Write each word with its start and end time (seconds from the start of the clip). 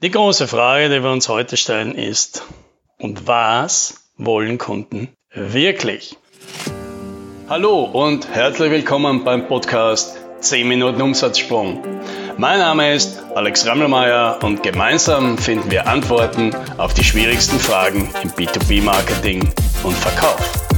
Die 0.00 0.12
große 0.12 0.46
Frage, 0.46 0.88
die 0.90 1.02
wir 1.02 1.10
uns 1.10 1.28
heute 1.28 1.56
stellen, 1.56 1.92
ist, 1.92 2.46
und 3.00 3.26
was 3.26 4.08
wollen 4.16 4.56
Kunden 4.56 5.08
wirklich? 5.34 6.16
Hallo 7.48 7.82
und 7.82 8.28
herzlich 8.28 8.70
willkommen 8.70 9.24
beim 9.24 9.48
Podcast 9.48 10.16
10 10.38 10.68
Minuten 10.68 11.02
Umsatzsprung. 11.02 11.82
Mein 12.36 12.60
Name 12.60 12.94
ist 12.94 13.20
Alex 13.34 13.66
Rammelmeier 13.66 14.38
und 14.44 14.62
gemeinsam 14.62 15.36
finden 15.36 15.68
wir 15.68 15.88
Antworten 15.88 16.54
auf 16.76 16.94
die 16.94 17.02
schwierigsten 17.02 17.58
Fragen 17.58 18.08
im 18.22 18.30
B2B-Marketing 18.30 19.52
und 19.82 19.96
Verkauf. 19.96 20.68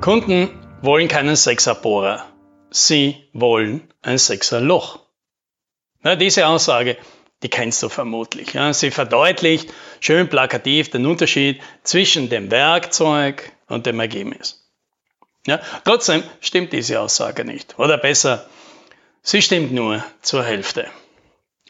Kunden 0.00 0.59
wollen 0.82 1.08
keinen 1.08 1.36
Sechserbohrer. 1.36 2.26
Sie 2.70 3.16
wollen 3.32 3.92
ein 4.02 4.18
Sechserloch. 4.18 5.00
Na, 6.02 6.16
diese 6.16 6.46
Aussage, 6.46 6.96
die 7.42 7.48
kennst 7.48 7.82
du 7.82 7.88
vermutlich. 7.88 8.52
Ja. 8.52 8.72
Sie 8.72 8.90
verdeutlicht 8.90 9.72
schön 10.00 10.28
plakativ 10.28 10.90
den 10.90 11.06
Unterschied 11.06 11.60
zwischen 11.82 12.28
dem 12.28 12.50
Werkzeug 12.50 13.52
und 13.68 13.86
dem 13.86 14.00
Ergebnis. 14.00 14.70
Ja. 15.46 15.60
Trotzdem 15.84 16.22
stimmt 16.40 16.72
diese 16.72 17.00
Aussage 17.00 17.44
nicht. 17.44 17.78
Oder 17.78 17.98
besser, 17.98 18.46
sie 19.22 19.42
stimmt 19.42 19.72
nur 19.72 20.04
zur 20.22 20.44
Hälfte. 20.44 20.86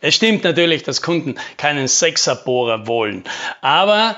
Es 0.01 0.15
stimmt 0.15 0.45
natürlich, 0.45 0.82
dass 0.82 1.02
Kunden 1.02 1.37
keinen 1.56 1.87
Sechserbohrer 1.87 2.87
wollen. 2.87 3.24
Aber 3.60 4.16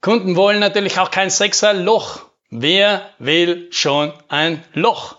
Kunden 0.00 0.36
wollen 0.36 0.60
natürlich 0.60 0.98
auch 0.98 1.10
kein 1.10 1.30
Sechserloch. 1.30 2.31
Wer 2.54 3.08
will 3.18 3.68
schon 3.70 4.12
ein 4.28 4.62
Loch? 4.74 5.16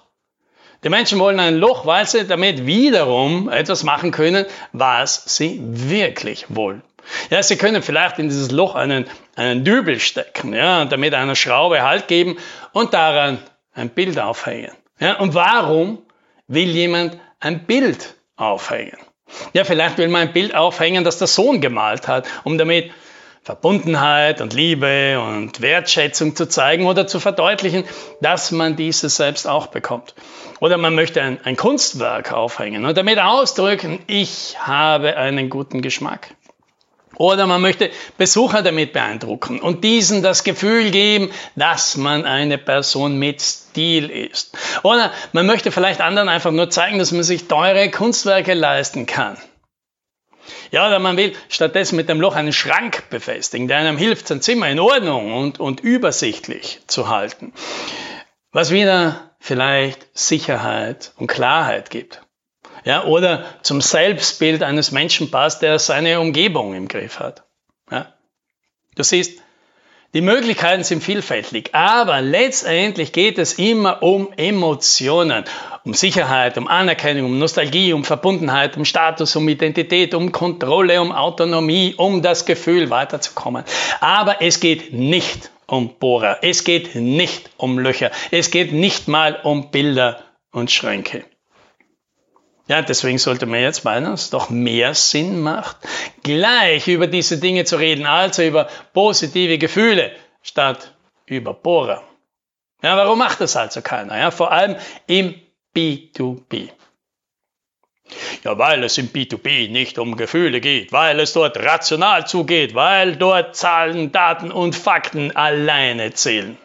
Die 0.83 0.89
Menschen 0.89 1.17
wollen 1.17 1.39
ein 1.39 1.55
Loch, 1.55 1.87
weil 1.87 2.05
sie 2.05 2.27
damit 2.27 2.67
wiederum 2.67 3.49
etwas 3.49 3.81
machen 3.81 4.11
können, 4.11 4.45
was 4.71 5.35
sie 5.35 5.59
wirklich 5.63 6.45
wollen. 6.49 6.83
Ja, 7.31 7.41
sie 7.41 7.57
können 7.57 7.81
vielleicht 7.81 8.19
in 8.19 8.29
dieses 8.29 8.51
Loch 8.51 8.75
einen, 8.75 9.07
einen 9.35 9.65
Dübel 9.65 9.99
stecken, 9.99 10.53
ja, 10.53 10.85
damit 10.85 11.15
einer 11.15 11.35
Schraube 11.35 11.81
Halt 11.81 12.07
geben 12.07 12.37
und 12.71 12.93
daran 12.93 13.39
ein 13.73 13.89
Bild 13.89 14.19
aufhängen. 14.19 14.71
Ja, 14.99 15.17
und 15.17 15.33
warum 15.33 16.03
will 16.47 16.69
jemand 16.69 17.17
ein 17.39 17.65
Bild 17.65 18.13
aufhängen? 18.35 18.99
Ja, 19.53 19.63
vielleicht 19.63 19.97
will 19.97 20.07
man 20.07 20.27
ein 20.27 20.33
Bild 20.33 20.53
aufhängen, 20.53 21.03
das 21.03 21.17
der 21.17 21.27
Sohn 21.27 21.61
gemalt 21.61 22.07
hat, 22.07 22.27
um 22.43 22.59
damit 22.59 22.91
Verbundenheit 23.43 24.39
und 24.39 24.53
Liebe 24.53 25.19
und 25.19 25.59
Wertschätzung 25.59 26.33
zu 26.33 26.47
zeigen 26.47 26.85
oder 26.85 27.07
zu 27.07 27.19
verdeutlichen, 27.19 27.83
dass 28.21 28.51
man 28.51 28.77
diese 28.77 29.09
selbst 29.09 29.49
auch 29.49 29.67
bekommt. 29.67 30.15
Oder 30.61 30.77
man 30.77 30.95
möchte 30.95 31.21
ein, 31.21 31.39
ein 31.43 31.57
Kunstwerk 31.57 32.31
aufhängen 32.31 32.85
und 32.85 32.97
damit 32.97 33.19
ausdrücken, 33.19 33.99
ich 34.07 34.55
habe 34.59 35.17
einen 35.17 35.49
guten 35.49 35.81
Geschmack. 35.81 36.29
Oder 37.15 37.45
man 37.45 37.61
möchte 37.61 37.91
Besucher 38.17 38.63
damit 38.63 38.93
beeindrucken 38.93 39.59
und 39.59 39.83
diesen 39.83 40.23
das 40.23 40.45
Gefühl 40.45 40.89
geben, 40.91 41.29
dass 41.57 41.97
man 41.97 42.25
eine 42.25 42.57
Person 42.57 43.19
mit 43.19 43.41
Stil 43.41 44.09
ist. 44.09 44.57
Oder 44.83 45.11
man 45.33 45.45
möchte 45.45 45.71
vielleicht 45.71 45.99
anderen 45.99 46.29
einfach 46.29 46.51
nur 46.51 46.69
zeigen, 46.69 46.97
dass 46.97 47.11
man 47.11 47.23
sich 47.23 47.49
teure 47.49 47.91
Kunstwerke 47.91 48.53
leisten 48.53 49.05
kann. 49.05 49.37
Ja, 50.71 50.87
oder 50.87 50.99
man 50.99 51.17
will 51.17 51.33
stattdessen 51.49 51.95
mit 51.95 52.09
dem 52.09 52.19
Loch 52.19 52.35
einen 52.35 52.53
Schrank 52.53 53.09
befestigen, 53.09 53.67
der 53.67 53.77
einem 53.77 53.97
hilft, 53.97 54.27
sein 54.27 54.41
Zimmer 54.41 54.69
in 54.69 54.79
Ordnung 54.79 55.33
und, 55.33 55.59
und 55.59 55.79
übersichtlich 55.79 56.81
zu 56.87 57.09
halten. 57.09 57.53
Was 58.51 58.71
wieder 58.71 59.31
vielleicht 59.39 60.07
Sicherheit 60.13 61.13
und 61.17 61.27
Klarheit 61.27 61.89
gibt. 61.89 62.21
Ja, 62.85 63.05
oder 63.05 63.45
zum 63.61 63.81
Selbstbild 63.81 64.61
eines 64.61 64.91
Menschen 64.91 65.31
passt, 65.31 65.61
der 65.61 65.79
seine 65.79 66.19
Umgebung 66.19 66.73
im 66.73 66.87
Griff 66.87 67.19
hat. 67.19 67.43
Ja. 67.89 68.13
Du 68.95 69.03
siehst, 69.03 69.41
die 70.13 70.21
Möglichkeiten 70.21 70.83
sind 70.83 71.03
vielfältig, 71.03 71.69
aber 71.73 72.21
letztendlich 72.21 73.13
geht 73.13 73.39
es 73.39 73.53
immer 73.53 74.03
um 74.03 74.31
Emotionen, 74.37 75.43
um 75.83 75.95
Sicherheit, 75.95 76.57
um 76.57 76.67
Anerkennung, 76.67 77.25
um 77.25 77.39
Nostalgie, 77.39 77.93
um 77.93 78.03
Verbundenheit, 78.03 78.77
um 78.77 78.85
Status, 78.85 79.35
um 79.35 79.49
Identität, 79.49 80.13
um 80.13 80.31
Kontrolle, 80.31 81.01
um 81.01 81.11
Autonomie, 81.11 81.95
um 81.97 82.21
das 82.21 82.45
Gefühl 82.45 82.91
weiterzukommen. 82.91 83.63
Aber 84.01 84.41
es 84.41 84.59
geht 84.59 84.93
nicht 84.93 85.49
um 85.65 85.95
Bohrer, 85.97 86.37
es 86.43 86.63
geht 86.63 86.93
nicht 86.93 87.49
um 87.57 87.79
Löcher, 87.79 88.11
es 88.29 88.51
geht 88.51 88.71
nicht 88.71 89.07
mal 89.07 89.39
um 89.43 89.71
Bilder 89.71 90.21
und 90.51 90.69
Schränke. 90.69 91.25
Ja, 92.67 92.81
deswegen 92.81 93.17
sollte 93.17 93.45
man 93.45 93.59
jetzt 93.59 93.83
meinen, 93.83 94.13
es 94.13 94.29
doch 94.29 94.49
mehr 94.49 94.93
Sinn 94.93 95.41
macht, 95.41 95.77
gleich 96.23 96.87
über 96.87 97.07
diese 97.07 97.37
Dinge 97.37 97.65
zu 97.65 97.75
reden, 97.75 98.05
also 98.05 98.41
über 98.41 98.69
positive 98.93 99.57
Gefühle 99.57 100.11
statt 100.41 100.95
über 101.25 101.53
Bohrer. 101.53 102.03
Ja, 102.81 102.95
warum 102.95 103.19
macht 103.19 103.41
das 103.41 103.55
also 103.57 103.81
keiner? 103.81 104.17
Ja, 104.17 104.31
vor 104.31 104.51
allem 104.51 104.77
im 105.07 105.35
B2B. 105.75 106.69
Ja, 108.43 108.57
weil 108.57 108.83
es 108.83 108.97
im 108.97 109.09
B2B 109.09 109.69
nicht 109.69 109.97
um 109.97 110.15
Gefühle 110.15 110.59
geht, 110.61 110.91
weil 110.91 111.19
es 111.19 111.33
dort 111.33 111.57
rational 111.57 112.27
zugeht, 112.27 112.75
weil 112.75 113.15
dort 113.15 113.55
Zahlen, 113.55 114.11
Daten 114.11 114.51
und 114.51 114.75
Fakten 114.75 115.35
alleine 115.35 116.13
zählen. 116.13 116.57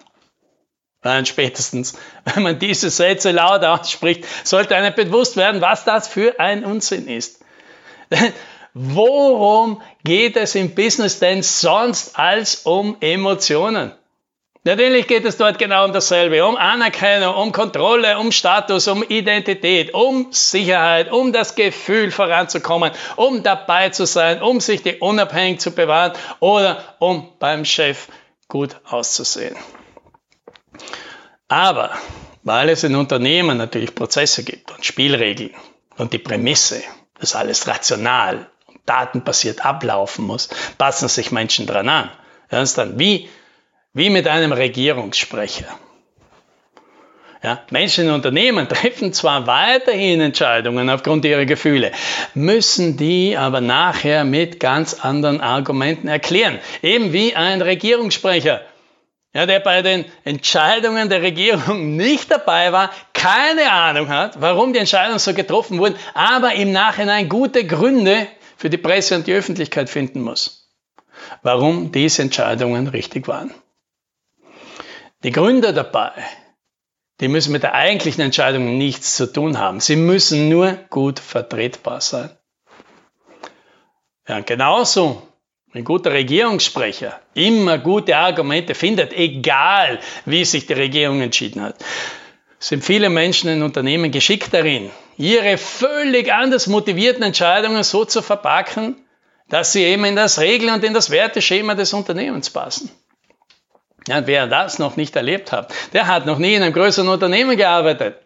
Nein, 1.08 1.24
spätestens, 1.24 1.94
wenn 2.26 2.42
man 2.42 2.58
diese 2.58 2.90
Sätze 2.90 3.30
laut 3.30 3.64
ausspricht, 3.64 4.26
sollte 4.44 4.76
einem 4.76 4.94
bewusst 4.94 5.38
werden, 5.38 5.62
was 5.62 5.84
das 5.84 6.06
für 6.06 6.38
ein 6.38 6.66
Unsinn 6.66 7.08
ist. 7.08 7.40
Worum 8.74 9.80
geht 10.04 10.36
es 10.36 10.54
im 10.54 10.74
Business 10.74 11.18
denn 11.18 11.42
sonst 11.42 12.18
als 12.18 12.56
um 12.66 12.98
Emotionen? 13.00 13.92
Natürlich 14.64 15.06
geht 15.06 15.24
es 15.24 15.38
dort 15.38 15.58
genau 15.58 15.86
um 15.86 15.94
dasselbe, 15.94 16.44
um 16.44 16.56
Anerkennung, 16.56 17.34
um 17.34 17.52
Kontrolle, 17.52 18.18
um 18.18 18.30
Status, 18.30 18.86
um 18.86 19.02
Identität, 19.02 19.94
um 19.94 20.26
Sicherheit, 20.30 21.10
um 21.10 21.32
das 21.32 21.54
Gefühl 21.54 22.10
voranzukommen, 22.10 22.90
um 23.16 23.42
dabei 23.42 23.88
zu 23.88 24.04
sein, 24.04 24.42
um 24.42 24.60
sich 24.60 24.82
die 24.82 24.96
unabhängig 24.96 25.60
zu 25.60 25.70
bewahren 25.70 26.12
oder 26.40 26.84
um 26.98 27.30
beim 27.38 27.64
Chef 27.64 28.08
gut 28.46 28.76
auszusehen. 28.84 29.56
Aber 31.48 31.90
weil 32.42 32.68
es 32.68 32.84
in 32.84 32.94
Unternehmen 32.94 33.56
natürlich 33.56 33.94
Prozesse 33.94 34.44
gibt 34.44 34.70
und 34.70 34.84
Spielregeln 34.84 35.54
und 35.96 36.12
die 36.12 36.18
Prämisse, 36.18 36.82
dass 37.18 37.34
alles 37.34 37.66
rational 37.66 38.46
und 38.66 38.78
datenbasiert 38.86 39.64
ablaufen 39.64 40.26
muss, 40.26 40.48
passen 40.76 41.08
sich 41.08 41.32
Menschen 41.32 41.66
dran 41.66 41.88
an. 41.88 42.10
Ja, 42.50 42.62
ist 42.62 42.78
dann 42.78 42.98
wie, 42.98 43.28
wie 43.92 44.10
mit 44.10 44.28
einem 44.28 44.52
Regierungssprecher. 44.52 45.66
Ja, 47.42 47.62
Menschen 47.70 48.06
in 48.06 48.14
Unternehmen 48.14 48.68
treffen 48.68 49.12
zwar 49.12 49.46
weiterhin 49.46 50.20
Entscheidungen 50.20 50.90
aufgrund 50.90 51.24
ihrer 51.24 51.44
Gefühle, 51.44 51.92
müssen 52.34 52.96
die 52.96 53.36
aber 53.36 53.60
nachher 53.60 54.24
mit 54.24 54.60
ganz 54.60 54.94
anderen 55.04 55.40
Argumenten 55.40 56.08
erklären. 56.08 56.58
Eben 56.82 57.12
wie 57.12 57.36
ein 57.36 57.62
Regierungssprecher 57.62 58.62
ja, 59.38 59.46
der 59.46 59.60
bei 59.60 59.82
den 59.82 60.04
Entscheidungen 60.24 61.08
der 61.08 61.22
Regierung 61.22 61.94
nicht 61.96 62.28
dabei 62.28 62.72
war, 62.72 62.90
keine 63.12 63.70
Ahnung 63.70 64.08
hat, 64.08 64.40
warum 64.40 64.72
die 64.72 64.80
Entscheidungen 64.80 65.20
so 65.20 65.32
getroffen 65.32 65.78
wurden, 65.78 65.94
aber 66.12 66.54
im 66.54 66.72
Nachhinein 66.72 67.28
gute 67.28 67.64
Gründe 67.64 68.26
für 68.56 68.68
die 68.68 68.78
Presse 68.78 69.14
und 69.14 69.28
die 69.28 69.32
Öffentlichkeit 69.32 69.90
finden 69.90 70.22
muss, 70.22 70.68
warum 71.42 71.92
diese 71.92 72.22
Entscheidungen 72.22 72.88
richtig 72.88 73.28
waren. 73.28 73.54
Die 75.22 75.30
Gründe 75.30 75.72
dabei, 75.72 76.10
die 77.20 77.28
müssen 77.28 77.52
mit 77.52 77.62
der 77.62 77.74
eigentlichen 77.74 78.22
Entscheidung 78.22 78.76
nichts 78.76 79.14
zu 79.14 79.32
tun 79.32 79.60
haben. 79.60 79.78
Sie 79.78 79.94
müssen 79.94 80.48
nur 80.48 80.72
gut 80.90 81.20
vertretbar 81.20 82.00
sein. 82.00 82.30
Ja, 84.26 84.40
genauso 84.40 85.27
ein 85.78 85.84
guter 85.84 86.12
Regierungssprecher 86.12 87.20
immer 87.34 87.78
gute 87.78 88.16
Argumente 88.16 88.74
findet, 88.74 89.12
egal 89.12 90.00
wie 90.24 90.44
sich 90.44 90.66
die 90.66 90.72
Regierung 90.72 91.20
entschieden 91.20 91.62
hat, 91.62 91.76
sind 92.58 92.84
viele 92.84 93.08
Menschen 93.08 93.48
in 93.48 93.62
Unternehmen 93.62 94.10
geschickt 94.10 94.52
darin, 94.52 94.90
ihre 95.16 95.56
völlig 95.56 96.32
anders 96.32 96.66
motivierten 96.66 97.22
Entscheidungen 97.22 97.84
so 97.84 98.04
zu 98.04 98.22
verpacken, 98.22 98.96
dass 99.48 99.72
sie 99.72 99.84
eben 99.84 100.04
in 100.04 100.16
das 100.16 100.40
Regel- 100.40 100.70
und 100.70 100.82
in 100.82 100.94
das 100.94 101.10
Werteschema 101.10 101.76
des 101.76 101.92
Unternehmens 101.92 102.50
passen. 102.50 102.90
Ja, 104.08 104.26
wer 104.26 104.48
das 104.48 104.80
noch 104.80 104.96
nicht 104.96 105.14
erlebt 105.14 105.52
hat, 105.52 105.72
der 105.92 106.08
hat 106.08 106.26
noch 106.26 106.38
nie 106.38 106.54
in 106.54 106.62
einem 106.62 106.72
größeren 106.72 107.08
Unternehmen 107.08 107.56
gearbeitet. 107.56 108.16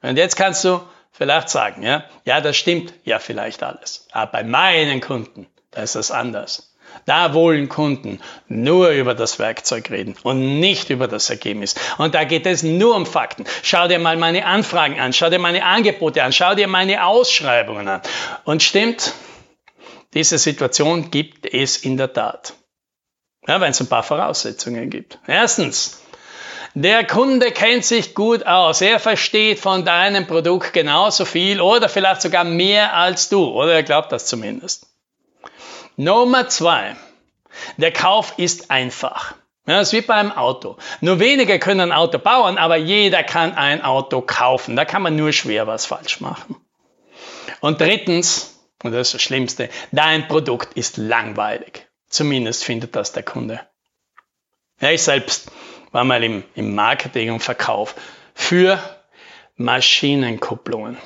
Und 0.00 0.16
jetzt 0.16 0.36
kannst 0.36 0.64
du 0.64 0.80
vielleicht 1.10 1.48
sagen, 1.48 1.82
ja, 1.82 2.04
ja, 2.24 2.40
das 2.40 2.56
stimmt 2.56 2.92
ja 3.04 3.18
vielleicht 3.18 3.64
alles. 3.64 4.06
Aber 4.12 4.30
bei 4.30 4.44
meinen 4.44 5.00
Kunden, 5.00 5.48
da 5.76 5.82
ist 5.94 6.10
anders. 6.10 6.72
Da 7.04 7.34
wollen 7.34 7.68
Kunden 7.68 8.20
nur 8.48 8.88
über 8.88 9.14
das 9.14 9.38
Werkzeug 9.38 9.90
reden 9.90 10.16
und 10.22 10.60
nicht 10.60 10.90
über 10.90 11.08
das 11.08 11.28
Ergebnis. 11.30 11.74
Und 11.98 12.14
da 12.14 12.24
geht 12.24 12.46
es 12.46 12.62
nur 12.62 12.96
um 12.96 13.06
Fakten. 13.06 13.44
Schau 13.62 13.86
dir 13.86 13.98
mal 13.98 14.16
meine 14.16 14.46
Anfragen 14.46 14.98
an, 14.98 15.12
schau 15.12 15.28
dir 15.28 15.38
meine 15.38 15.64
Angebote 15.64 16.22
an, 16.22 16.32
schau 16.32 16.54
dir 16.54 16.68
meine 16.68 17.04
Ausschreibungen 17.04 17.86
an. 17.86 18.00
Und 18.44 18.62
stimmt, 18.62 19.12
diese 20.14 20.38
Situation 20.38 21.10
gibt 21.10 21.52
es 21.52 21.76
in 21.76 21.96
der 21.96 22.12
Tat. 22.12 22.54
Ja, 23.46 23.60
wenn 23.60 23.70
es 23.70 23.80
ein 23.80 23.88
paar 23.88 24.02
Voraussetzungen 24.02 24.90
gibt. 24.90 25.18
Erstens, 25.26 26.02
der 26.74 27.06
Kunde 27.06 27.52
kennt 27.52 27.84
sich 27.84 28.14
gut 28.14 28.44
aus. 28.46 28.80
Er 28.80 28.98
versteht 28.98 29.60
von 29.60 29.84
deinem 29.84 30.26
Produkt 30.26 30.72
genauso 30.72 31.24
viel 31.24 31.60
oder 31.60 31.88
vielleicht 31.88 32.22
sogar 32.22 32.44
mehr 32.44 32.94
als 32.94 33.28
du. 33.28 33.44
Oder 33.44 33.74
er 33.74 33.82
glaubt 33.82 34.10
das 34.10 34.26
zumindest. 34.26 34.86
Nummer 35.96 36.48
zwei. 36.48 36.96
Der 37.76 37.92
Kauf 37.92 38.34
ist 38.36 38.70
einfach. 38.70 39.34
Ja, 39.66 39.78
das 39.78 39.88
ist 39.88 39.92
wie 39.94 40.06
beim 40.06 40.30
Auto. 40.30 40.76
Nur 41.00 41.18
wenige 41.18 41.58
können 41.58 41.80
ein 41.80 41.92
Auto 41.92 42.18
bauen, 42.18 42.56
aber 42.58 42.76
jeder 42.76 43.24
kann 43.24 43.54
ein 43.54 43.82
Auto 43.82 44.20
kaufen. 44.20 44.76
Da 44.76 44.84
kann 44.84 45.02
man 45.02 45.16
nur 45.16 45.32
schwer 45.32 45.66
was 45.66 45.86
falsch 45.86 46.20
machen. 46.20 46.56
Und 47.60 47.80
drittens, 47.80 48.60
und 48.84 48.92
das 48.92 49.08
ist 49.08 49.14
das 49.14 49.22
Schlimmste, 49.22 49.70
dein 49.90 50.28
Produkt 50.28 50.74
ist 50.74 50.98
langweilig. 50.98 51.86
Zumindest 52.08 52.62
findet 52.62 52.94
das 52.94 53.12
der 53.12 53.24
Kunde. 53.24 53.60
Ja, 54.80 54.90
ich 54.90 55.02
selbst 55.02 55.50
war 55.90 56.04
mal 56.04 56.22
im, 56.22 56.44
im 56.54 56.74
Marketing 56.74 57.32
und 57.32 57.40
Verkauf 57.40 57.94
für 58.34 58.78
Maschinenkupplungen. 59.56 60.98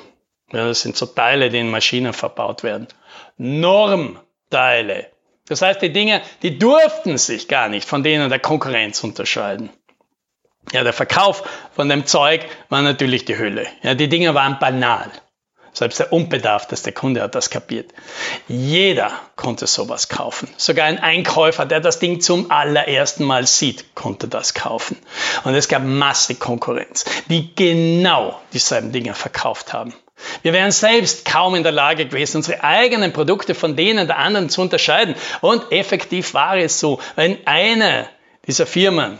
Ja, 0.51 0.67
das 0.67 0.81
sind 0.81 0.97
so 0.97 1.05
Teile, 1.05 1.49
die 1.49 1.59
in 1.59 1.71
Maschinen 1.71 2.13
verbaut 2.13 2.63
werden. 2.63 2.87
Norm 3.37 4.19
Teile. 4.51 5.07
Das 5.47 5.63
heißt, 5.63 5.81
die 5.81 5.91
Dinge, 5.91 6.21
die 6.43 6.59
durften 6.59 7.17
sich 7.17 7.47
gar 7.47 7.67
nicht 7.67 7.89
von 7.89 8.03
denen 8.03 8.29
der 8.29 8.39
Konkurrenz 8.39 9.03
unterscheiden. 9.03 9.71
Ja, 10.71 10.83
der 10.83 10.93
Verkauf 10.93 11.43
von 11.75 11.89
dem 11.89 12.05
Zeug 12.05 12.45
war 12.69 12.81
natürlich 12.83 13.25
die 13.25 13.37
Hölle. 13.37 13.65
Ja, 13.81 13.95
die 13.95 14.07
Dinge 14.07 14.35
waren 14.35 14.59
banal. 14.59 15.11
Selbst 15.73 15.99
der 15.99 16.11
unbedarfteste 16.11 16.91
Kunde 16.91 17.21
hat 17.21 17.33
das 17.33 17.49
kapiert. 17.49 17.93
Jeder 18.47 19.11
konnte 19.37 19.67
sowas 19.67 20.09
kaufen. 20.09 20.49
Sogar 20.57 20.85
ein 20.85 20.99
Einkäufer, 20.99 21.65
der 21.65 21.79
das 21.79 21.99
Ding 21.99 22.19
zum 22.19 22.51
allerersten 22.51 23.23
Mal 23.23 23.47
sieht, 23.47 23.95
konnte 23.95 24.27
das 24.27 24.53
kaufen. 24.53 24.97
Und 25.45 25.55
es 25.55 25.69
gab 25.69 25.83
massig 25.83 26.39
Konkurrenz, 26.39 27.05
die 27.29 27.55
genau 27.55 28.39
dieselben 28.51 28.91
Dinge 28.91 29.13
verkauft 29.13 29.71
haben. 29.71 29.93
Wir 30.41 30.53
wären 30.53 30.71
selbst 30.71 31.25
kaum 31.25 31.55
in 31.55 31.63
der 31.63 31.71
Lage 31.71 32.05
gewesen, 32.05 32.37
unsere 32.37 32.63
eigenen 32.63 33.13
Produkte 33.13 33.55
von 33.55 33.75
denen 33.75 34.07
der 34.07 34.17
anderen 34.17 34.49
zu 34.49 34.61
unterscheiden. 34.61 35.15
Und 35.41 35.71
effektiv 35.71 36.33
war 36.33 36.57
es 36.57 36.79
so, 36.79 36.99
wenn 37.15 37.37
eine 37.45 38.07
dieser 38.47 38.65
Firmen 38.65 39.19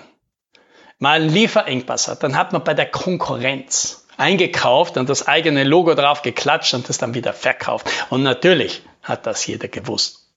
mal 1.00 1.22
einen 1.22 1.30
Lieferengpass 1.30 2.08
hat, 2.08 2.24
dann 2.24 2.38
hat 2.38 2.54
man 2.54 2.64
bei 2.64 2.74
der 2.74 2.86
Konkurrenz 2.86 4.06
eingekauft 4.18 4.98
und 4.98 5.10
das 5.10 5.28
eigene 5.28 5.64
Logo 5.64 5.96
drauf 5.96 6.22
geklatscht 6.22 6.74
und 6.74 6.88
das 6.88 6.98
dann 6.98 7.14
wieder 7.14 7.34
verkauft. 7.34 7.88
Und 8.10 8.24
natürlich 8.24 8.84
hat 9.02 9.26
das 9.26 9.46
jeder 9.48 9.68
gewusst. 9.68 10.28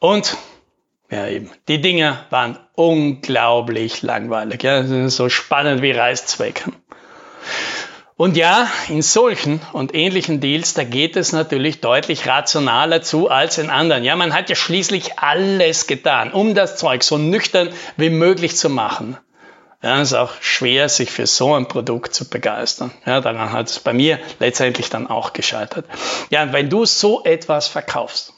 Und 0.00 0.36
ja, 1.10 1.26
eben. 1.28 1.50
Die 1.68 1.80
Dinge 1.80 2.18
waren 2.30 2.58
unglaublich 2.74 4.02
langweilig. 4.02 4.62
Ja, 4.62 5.08
so 5.08 5.28
spannend 5.30 5.80
wie 5.80 5.92
Reißzwecken. 5.92 6.76
Und 8.18 8.36
ja, 8.36 8.68
in 8.88 9.00
solchen 9.00 9.60
und 9.72 9.94
ähnlichen 9.94 10.40
Deals, 10.40 10.74
da 10.74 10.82
geht 10.82 11.14
es 11.14 11.30
natürlich 11.30 11.80
deutlich 11.80 12.26
rationaler 12.26 13.00
zu 13.00 13.30
als 13.30 13.58
in 13.58 13.70
anderen. 13.70 14.02
Ja, 14.02 14.16
man 14.16 14.34
hat 14.34 14.50
ja 14.50 14.56
schließlich 14.56 15.20
alles 15.20 15.86
getan, 15.86 16.32
um 16.32 16.56
das 16.56 16.76
Zeug 16.76 17.04
so 17.04 17.16
nüchtern 17.16 17.70
wie 17.96 18.10
möglich 18.10 18.56
zu 18.56 18.70
machen. 18.70 19.16
Ja, 19.84 20.00
es 20.00 20.08
ist 20.08 20.14
auch 20.14 20.32
schwer, 20.40 20.88
sich 20.88 21.12
für 21.12 21.28
so 21.28 21.54
ein 21.54 21.68
Produkt 21.68 22.12
zu 22.12 22.28
begeistern. 22.28 22.90
Ja, 23.06 23.20
daran 23.20 23.52
hat 23.52 23.68
es 23.68 23.78
bei 23.78 23.92
mir 23.92 24.18
letztendlich 24.40 24.90
dann 24.90 25.06
auch 25.06 25.32
gescheitert. 25.32 25.86
Ja, 26.30 26.52
wenn 26.52 26.68
du 26.68 26.86
so 26.86 27.22
etwas 27.22 27.68
verkaufst, 27.68 28.32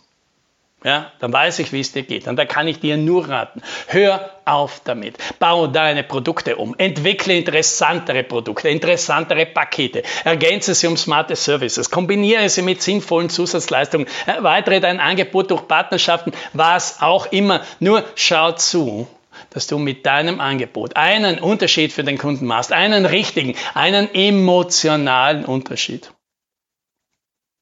ja, 0.83 1.13
dann 1.19 1.31
weiß 1.31 1.59
ich, 1.59 1.73
wie 1.73 1.81
es 1.81 1.93
dir 1.93 2.05
geht. 2.05 2.27
Und 2.27 2.37
da 2.37 2.47
kann 2.47 2.67
ich 2.67 2.81
dir 2.81 2.97
nur 2.97 3.29
raten. 3.29 3.61
Hör 3.87 4.31
auf 4.47 4.81
damit. 4.83 5.19
Bau 5.39 5.67
deine 5.67 6.03
Produkte 6.03 6.57
um. 6.57 6.75
Entwickle 6.79 7.37
interessantere 7.37 8.25
Produkte, 8.25 8.71
interessantere 8.71 9.45
Pakete. 9.45 10.03
Ergänze 10.25 10.75
sie 10.75 10.87
um 10.87 10.97
smarte 10.97 11.37
Services. 11.37 11.91
Kombiniere 11.91 12.49
sie 12.49 12.63
mit 12.63 12.81
sinnvollen 12.81 13.29
Zusatzleistungen. 13.29 14.07
Erweitere 14.25 14.81
dein 14.81 15.01
Angebot 15.01 15.51
durch 15.51 15.69
Partnerschaften, 15.69 16.33
was 16.55 17.03
auch 17.03 17.27
immer. 17.31 17.61
Nur 17.79 18.03
schau 18.15 18.53
zu, 18.53 19.07
dass 19.51 19.67
du 19.67 19.79
mit 19.79 20.07
deinem 20.07 20.41
Angebot 20.41 20.97
einen 20.97 21.41
Unterschied 21.41 21.93
für 21.93 22.05
den 22.05 22.17
Kunden 22.17 22.47
machst. 22.47 22.73
Einen 22.73 23.05
richtigen, 23.05 23.55
einen 23.75 24.15
emotionalen 24.15 25.45
Unterschied. 25.45 26.11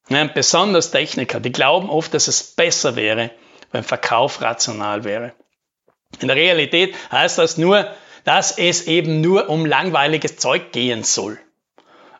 Ja, 0.09 0.23
besonders 0.25 0.91
Techniker, 0.91 1.39
die 1.39 1.51
glauben 1.51 1.89
oft, 1.89 2.13
dass 2.13 2.27
es 2.27 2.43
besser 2.43 2.95
wäre, 2.95 3.31
wenn 3.71 3.83
Verkauf 3.83 4.41
rational 4.41 5.03
wäre. 5.03 5.33
In 6.19 6.27
der 6.27 6.35
Realität 6.35 6.95
heißt 7.11 7.37
das 7.37 7.57
nur, 7.57 7.87
dass 8.23 8.57
es 8.57 8.87
eben 8.87 9.21
nur 9.21 9.49
um 9.49 9.65
langweiliges 9.65 10.37
Zeug 10.37 10.71
gehen 10.71 11.03
soll. 11.03 11.39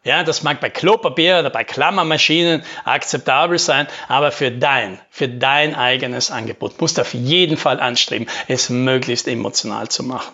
Ja, 0.03 0.23
das 0.23 0.43
mag 0.43 0.61
bei 0.61 0.69
Klopapier 0.69 1.39
oder 1.39 1.49
bei 1.49 1.63
Klammermaschinen 1.63 2.63
akzeptabel 2.85 3.59
sein, 3.59 3.87
aber 4.07 4.31
für 4.31 4.49
dein, 4.49 4.99
für 5.09 5.27
dein 5.27 5.75
eigenes 5.75 6.31
Angebot 6.31 6.79
musst 6.79 6.97
du 6.97 7.01
auf 7.01 7.13
jeden 7.13 7.57
Fall 7.57 7.79
anstreben, 7.79 8.27
es 8.47 8.69
möglichst 8.69 9.27
emotional 9.27 9.89
zu 9.89 10.03
machen. 10.03 10.33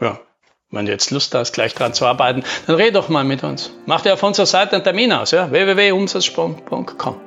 Ja, 0.00 0.20
wenn 0.70 0.86
du 0.86 0.92
jetzt 0.92 1.10
Lust 1.10 1.34
hast, 1.34 1.52
gleich 1.52 1.74
dran 1.74 1.94
zu 1.94 2.06
arbeiten, 2.06 2.44
dann 2.66 2.76
red 2.76 2.94
doch 2.94 3.08
mal 3.08 3.24
mit 3.24 3.42
uns. 3.42 3.70
Mach 3.86 4.02
dir 4.02 4.14
auf 4.14 4.22
unserer 4.22 4.46
Seite 4.46 4.76
einen 4.76 4.84
Termin 4.84 5.12
aus, 5.12 5.30
ja? 5.30 5.50
www.umsatzsprung.com. 5.50 7.20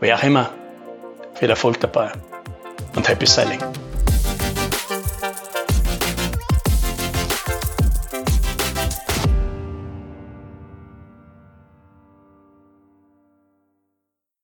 Wer 0.00 0.16
auch 0.16 0.22
immer, 0.22 0.50
viel 1.34 1.50
Erfolg 1.50 1.80
dabei 1.80 2.12
und 2.94 3.08
happy 3.08 3.26
selling. 3.26 3.60